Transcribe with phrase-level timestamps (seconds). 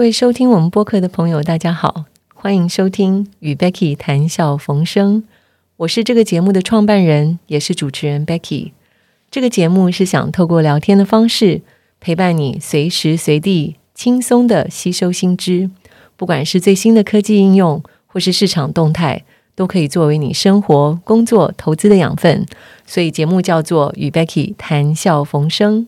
[0.00, 5.24] 各位收听我们播客的朋友，大家好，欢迎收听与 Becky 谈笑逢生。
[5.76, 8.72] 我是这个节目的创办人，也是主持人 Becky。
[9.30, 11.60] 这个节目是想透过聊天的方式，
[12.00, 15.68] 陪伴你随时随地轻松的吸收新知，
[16.16, 19.22] 不管是最新的科技应用，或是市场动态，
[19.54, 22.46] 都可以作为你生活、工作、投资的养分。
[22.86, 25.86] 所以节目叫做与 Becky 谈笑逢生。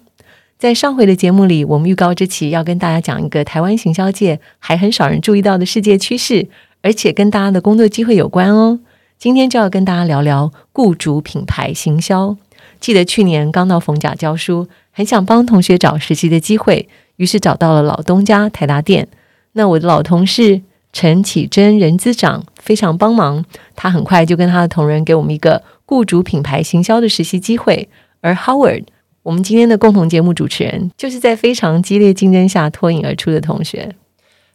[0.63, 6.47] 在上回的节目里，我们预告这期要跟大家讲一个台湾行销界还很少人注意到的世界趋势，
[6.83, 8.79] 而且跟大家的工作机会有关哦。
[9.19, 12.37] 今天就要跟大家聊聊雇主品牌行销。
[12.79, 19.09] 记得去年刚到逢甲教书，很想帮同学找实习的机会，于是找到了老东家台达店。
[19.55, 27.89] 那我的老同事陈启珍人资长非常帮忙，他很快就跟他的同仁给我们一个雇主品牌行销的实习机会，
[28.21, 28.85] 而 Howard。
[29.25, 33.95] 我们今天的共同节目主持人，就是在非常激烈竞争下脱颖而出的同学。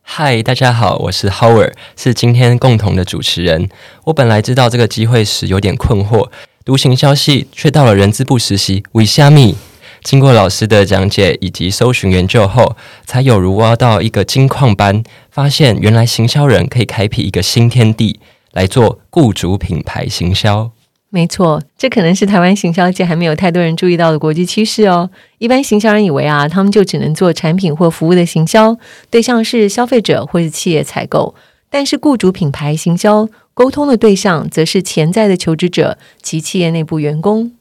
[0.01, 3.69] 嗨，大家好，我是 Howard，是今天共同的主持人。
[4.03, 6.29] 我本来知道这个机会时有点困惑，
[6.65, 9.55] 独行消息却到了人资部实习 we 虾米？
[10.03, 18.19] 经过老师的讲解以及搜寻研究后，才有如挖到一个金矿般，发现原来行销人可以开辟一个新天地，
[18.51, 20.71] 来做雇主品牌行销。
[21.09, 25.09] 没错，这可能是台湾行销界还没有太多人注意到的国际趋势哦。
[25.37, 28.77] 一般行销人以为啊，他们就只能做产品或服务的行销，
[29.09, 31.33] 对象是消费者或是企业采购。
[31.69, 37.51] 但是雇主品牌行销沟通的对象，则是潜在的求职者及企业内部员工。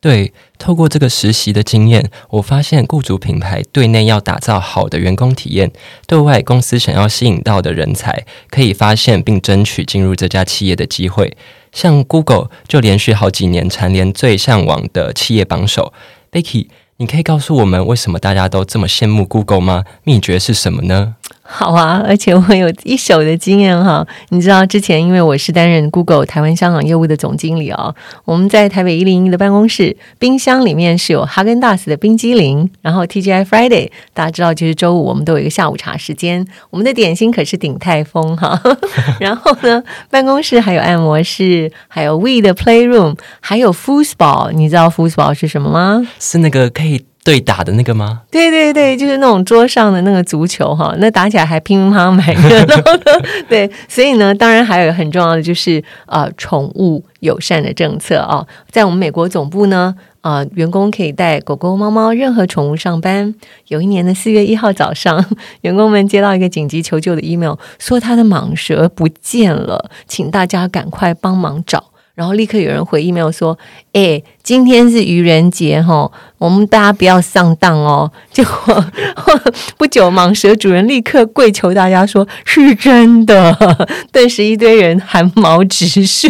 [0.00, 5.72] 对，透过这个实习的经验，我发现雇主品牌对内要打造好的员工体验，
[6.06, 11.36] 对外公司想要吸引到的人才，可以发现并争取进入这家企业的机会。
[11.72, 15.92] 像 Google 就连续好几年蝉联最向往的企业榜首。
[16.30, 16.68] Becky，
[16.98, 19.84] 你可以告诉我们为什么大家都这么羡慕 Google 吗？
[20.04, 21.16] 秘诀是什么呢？
[21.42, 24.06] 好啊，而且我有一手的经验哈。
[24.28, 27.94] 你知道之前因为我是担任 Google 台湾香港业务的总经理哦，
[28.26, 38.60] 我们在台北一零一的办公室，冰箱里面是有哈根达斯的冰激凌，然后 TGI Friday 大家知道就是周五我们都有一个下午茶时间，我们的点心可是鼎泰丰哈。
[39.18, 46.06] 然后呢，办公室还有按摩室，还有 We 的 Playroom，还有 Foosball，你知道 Foosball 是什么吗？
[46.20, 47.06] 是那个可以。
[47.28, 48.22] 对打的那个吗？
[48.30, 53.22] 对对对，就是那种桌上的那个足球哈，那打起来还乒乒乓乓蛮热闹的。
[53.46, 63.34] 对，所以呢，当然还有很重要的就是呃，宠物友善的政策啊，在我们美国总部呢，啊，员工可以带狗狗、猫猫任何宠物上班。
[63.66, 65.22] 有一年的四月一号早上，
[65.60, 71.90] 员工们接到一个紧急求救的 email，说他的蟒蛇不见了，请大家赶快帮忙找。
[72.18, 73.56] 然后立刻有人回 email 说
[73.94, 78.10] ：“哎，今天是愚人节哈，我们大家不要上当哦。
[78.32, 78.84] ”结果
[79.78, 83.56] 不久，蟒蛇主人立刻跪求大家说：“是真的。
[84.10, 86.28] ”顿时一堆人汗毛直竖，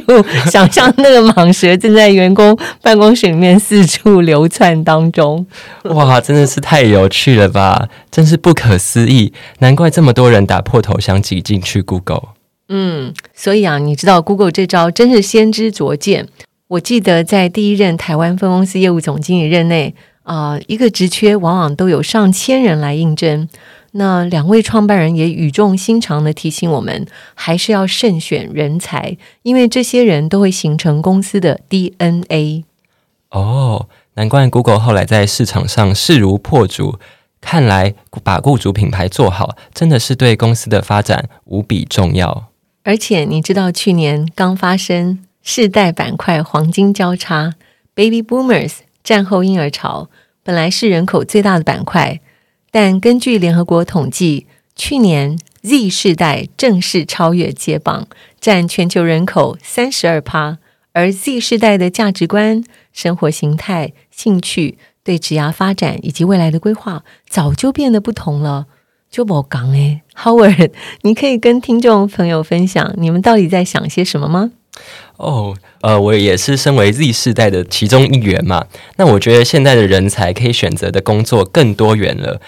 [0.53, 5.47] 想象那个蟒蛇正在员工办公室里面四处流窜当中。
[5.85, 7.89] 哇，真的是太有趣了吧！
[8.11, 12.38] 真是不可思议，难怪这么多人打破头想挤进去 Google。
[12.69, 16.29] 嗯，所以啊，你知道 Google 这招真是先知灼见。
[16.69, 23.49] 我记得在第一任台湾分公司业务总经理任内啊，一个职缺往往都有上千人来应征。
[23.93, 32.65] 那两位创办人也语重心长的提醒我们，还是要慎选人才，因为这些人都会形成公司的 DNA。
[33.31, 36.99] 哦，难怪 Google 后来在市场上势如破竹。
[37.41, 42.49] 看来把雇主品牌做好，真的是对公司的发展无比重要。
[42.85, 47.55] 而且你知道，去年刚发生世代板块黄金交叉
[47.95, 48.73] ，Baby Boomers
[49.05, 50.09] 战后婴儿潮，
[50.43, 52.21] 本来是人口最大的板块，
[52.71, 58.07] 但根据联合国统计，去年 Z 世代正式超越接棒，
[58.41, 60.59] 占全球人口三十二趴。
[60.93, 68.67] 而 Z 世代的价值观、生活形态、兴趣、对职涯发展以及未来的规划，早就变得不同了。
[69.11, 70.71] 就我讲诶，Howard，
[71.03, 74.51] 你可以跟听众朋友分享，你们到底在想些什么吗？
[75.17, 78.67] 哦，呃，我也是身为 Z 世代的其中一员嘛。
[78.97, 82.41] 那我觉得现在的人才可以选择的工作更多元了。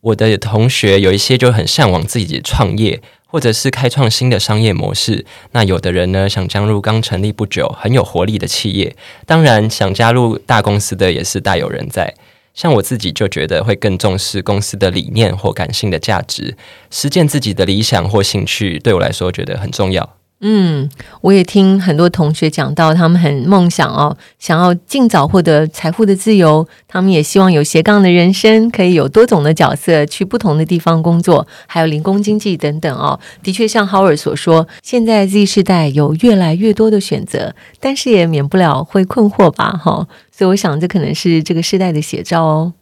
[0.00, 5.26] 我的同学有一些就很向往自己创业，或者是开创新的商业模式。
[5.52, 8.94] 那有的人呢，想加入刚成立不久、很有活力的企业。
[9.26, 12.14] 当然，想加入大公司的也是大有人在。
[12.54, 16.56] 像我自己就觉得会更重视公司的理念或感性的价值，
[16.90, 20.16] 实践自己的理想或兴趣，对我来说觉得很重要。
[20.46, 20.90] 嗯，
[21.22, 26.68] 我也听很多同学讲到，他们很梦想哦，想要尽早获得财富的自由。
[26.86, 33.18] 他们也希望有斜杠的人生，可以有多种的角色，去不同的地方工作，还有零工经济等等哦。
[33.42, 39.80] 的确，像 Howard 所说，现在 Z 世代有越来越多的选择，但是也免不了会困惑吧？
[39.82, 42.72] 哈，所以我想，这可能是这个时代的写照哦。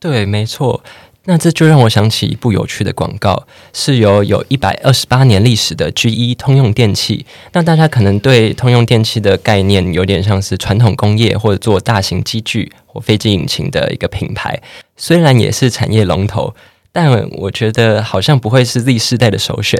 [0.00, 0.82] 对，没错。
[1.26, 7.26] 那这就让我想起一部有趣的广告，是由有一百二十八年历史的 GE 通用电器。
[7.52, 14.62] 那大家可能对通用电器的概念有点像是传统工业或者做大型机具或飞机引擎的一个品牌，
[14.96, 16.54] 虽然也是产业龙头，
[16.92, 19.78] 但我觉得好像不会是 Z 世代的首选。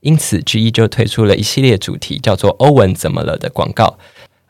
[0.00, 3.98] 因此，GE 就推出了一系列主题叫做“欧文怎么了”的广告。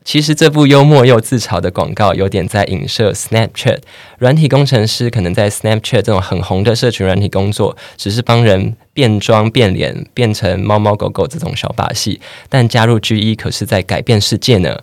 [0.02, 3.78] 其实这部幽默又自嘲的广告，有点在影射 Snapchat。
[4.18, 12.20] 软体工程师可能在 Snapchat 这种很红的社群软体工作，只是帮人变装、变脸、变成猫猫狗狗这种小把戏。
[12.48, 14.80] 但加入 GE 可是在改变世界呢。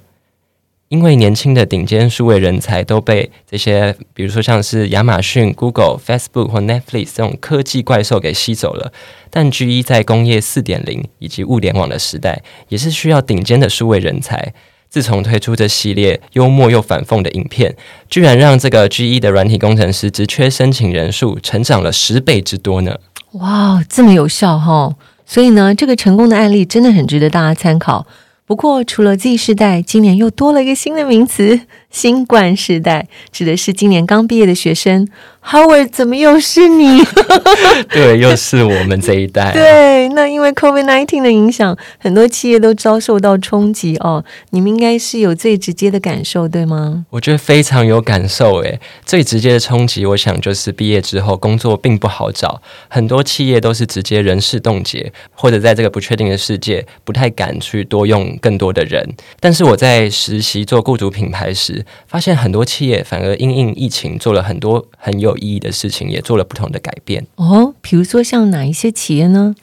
[0.90, 8.94] 因为年轻的顶尖数位人才都被这些，比如说像是亚马逊、Google、Facebook 或 Netflix 这种科技怪兽给吸走了。
[9.30, 14.54] 但 GE 在工业四点零以及物联网的时代，也是需要顶尖的数位人才。
[14.90, 17.76] 自从推出这系列幽默又反讽的影片，
[18.10, 22.98] 居然让这个 G E 的软体工程师职缺申请人数成长了十倍之多呢！
[23.34, 24.96] 哇，这么有效哈！
[25.26, 28.08] 所以呢，这个成功的案例真的很值得大家参考。
[28.46, 35.08] 不过，除了 Z 世代，今年又多了一个新的名词——新冠世代，指的是今年刚毕业的学生。
[35.44, 37.02] Howard，怎么又是你？
[37.90, 39.52] 对，又是我们这一代。
[39.56, 44.26] 对，那因为 COVID-19 的影响，很多企业都遭受到冲击哦。
[44.50, 47.06] 你们应该是有最直接的感受，对吗？
[47.12, 48.58] 我觉得非常有感受。
[48.58, 59.08] 诶，最直接的冲击，我想就是毕业之后工作并不好找，很多企业都是直接人事冻结，或者在这个不确定的世界，不太敢去多用更多的人。
[59.40, 65.38] 但是我在实习做雇主品牌时，发现很多企业反而因应疫情做了很多很有。
[65.38, 69.54] 意义的事情也做了不同的改变哦，比如说像哪一些企业呢？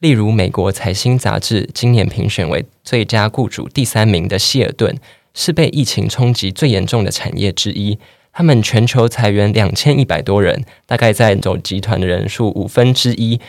[0.00, 4.96] 例如，美国财新杂志今年评选为最佳雇主第三名的希尔顿，
[5.32, 7.98] 是被疫情冲击最严重的产业之一。
[8.32, 13.40] 他们全球裁员两千一百多人，大概在总集团的人数五分之一。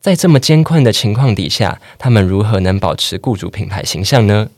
[0.00, 4.48] 在这么艰困的情况底下，他们如何能保持雇主品牌形象呢？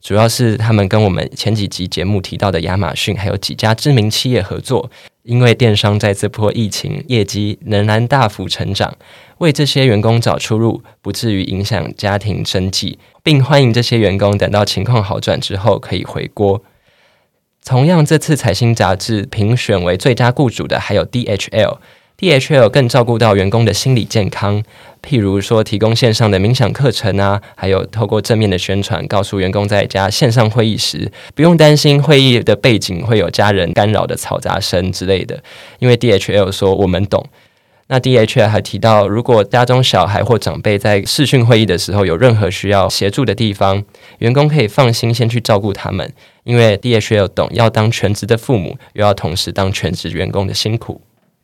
[0.00, 4.90] 主要是他们跟我们前几集节目提到的亚马逊，还有几家知名企业合作。
[5.22, 8.96] 因为电商在这波疫情业绩仍然大幅成长，
[9.38, 16.62] 为这些员工找出路，不至于影响家庭生计，并欢迎这些员工等到情况好转之后可以回国。
[17.64, 21.76] 同样，这次财新杂志评选为最佳雇主的还有 DHL。
[22.20, 24.62] DHL 更照顾到员工的心理健康，
[25.02, 35.42] 譬如说提供线上的冥想课程啊，还有透过正面的宣传，告诉员工在家线上会议时不用担心会议的背景会有家人干扰的嘈杂声之类的。
[35.78, 37.24] 因为 DHL 说我们懂。
[37.86, 43.82] 那 DHL 还提到，如果家中小孩或长辈在视讯会议的时候有任何需要协助的地方，
[44.18, 46.12] 员工可以放心先去照顾他们，
[46.44, 51.00] 因为 DHL 懂要当全职的父母，又要同时当全职员工的辛苦。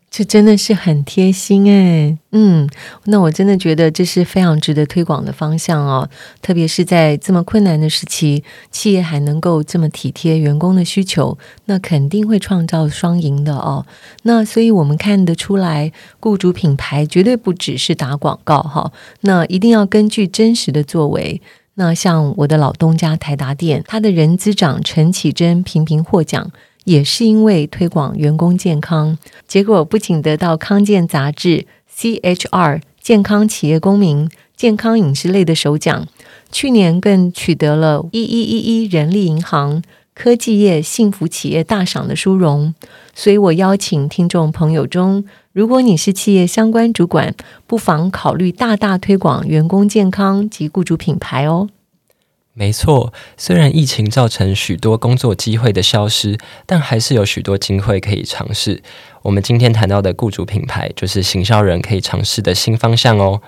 [0.08, 2.66] 这真的是很贴心哎，嗯，
[3.04, 6.08] 那我真的觉得这是非常值得推广的方向哦。
[6.40, 11.36] 特别是在这么困难的时期，企业还能够这么体贴员工的需求，
[11.66, 13.84] 那肯定会创造双赢的哦。
[14.22, 21.42] 那所以我们看得出来，雇主品牌绝对不只是打广告哈，那一定要根据真实的作为。
[21.74, 26.50] 那像我的老东家台达店，他的人资长陈启贞频频获奖。
[26.86, 36.06] 也是因为推广员工健康，结果不仅得到康健杂志 CHR 健康企业公民健康饮食类的首奖，
[36.52, 39.82] 去年更取得了一一一一人力银行
[40.14, 42.72] 科技业幸福企业大赏的殊荣。
[43.12, 47.34] 所以我邀请听众朋友中，如果你是企业相关主管，
[47.66, 51.68] 不妨考虑大大推广员工健康及雇主品牌哦。
[52.58, 58.82] 没错，虽然疫情造成许多工作机会的消失，但还是有许多机会可以尝试。
[59.20, 63.42] 我们今天谈到的雇主品牌，就是行销人可以尝试的新方向哦。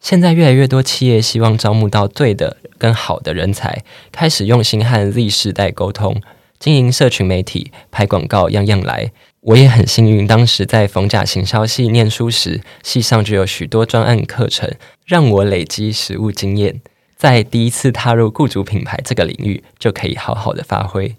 [0.00, 6.20] 现在越来越多企业希望招募到对的、更好的人才，开始用心和 Z 世代沟通，
[6.58, 9.12] 经营社群媒体、拍广告，样样来。
[9.42, 14.68] 我也很幸运，当时在逢甲行销系念书时，系上就有许多专案课程，
[15.06, 16.80] 让我累积实务经验。
[17.20, 21.16] 在第一次踏入雇主品牌这个领域，就可以好好的发挥。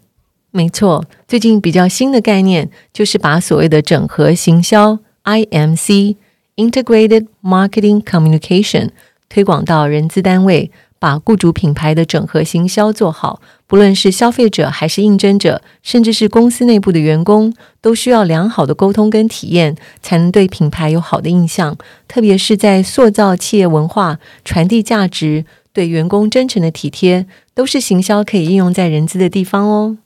[0.49, 8.89] 没错，最近比较新的概念就是把所谓的整合行销 （IMC，Integrated Marketing Communication）
[9.29, 21.77] 推广到人资单位，把雇主品牌的整合行销做好，不论是消费者还是应征者，甚至是公司内部的员工，都需要良好的沟通跟体验，才能对品牌有好的印象。
[22.07, 29.97] 特别是在塑造企业文化、传递价值、对员工真诚的体贴，都是行销可以应用在人资的地方哦。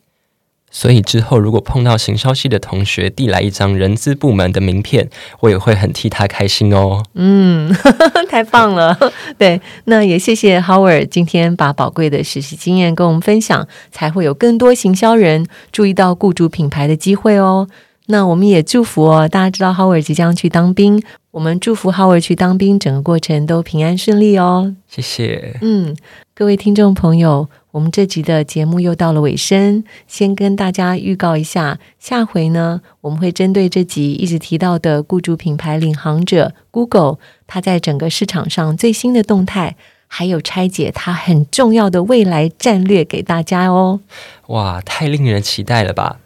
[0.71, 7.01] 所以之后，如果碰到行销系的同学递来一张人资部门的名片，我也会很替他开心哦。
[7.13, 7.73] 嗯，
[8.29, 8.97] 太棒了。
[9.37, 17.69] 对，那也谢谢 Howard 今天把宝贵的实习经验跟我们分享，才会有更多行销人注意到雇主品牌的机会哦。
[18.07, 21.01] 那我们也祝福哦，大家知道 Howard 即将去当兵，
[21.35, 24.73] 我们祝福 Howard 去当兵，整个过程都平安顺利哦。
[24.87, 25.59] 谢谢。
[25.61, 25.93] 嗯，
[26.33, 27.49] 各位听众朋友。
[27.71, 39.75] 我们这集的节目又到了尾声，先跟大家预告一下，下回呢，我们会针对这集一直提到的雇主品牌领航者 Google，它在整个市场上最新的动态，
[40.07, 43.99] 还有拆解它很重要的未来战略给大家哦。
[44.47, 46.19] 哇，太令人期待了吧！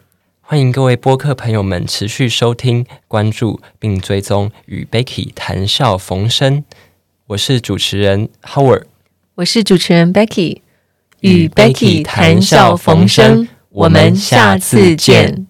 [0.52, 6.64] 欢迎各位播客朋友们持续收听、关注并追踪与 Becky 谈笑逢生。
[7.28, 8.86] 我是主持人 Howard，
[9.36, 10.62] 我是主持人 Becky。
[11.20, 15.46] 与 Becky 谈笑逢生，我们下次见。